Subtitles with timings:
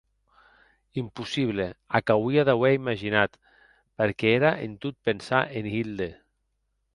[1.01, 1.61] Impossible,
[1.99, 3.31] ac auie d'auer imaginat
[3.97, 6.09] perque ère en tot pensar en Hilde.